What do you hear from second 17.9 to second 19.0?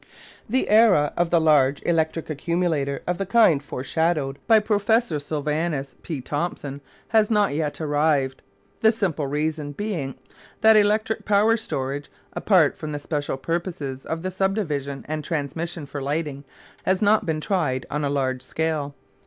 on a large scale.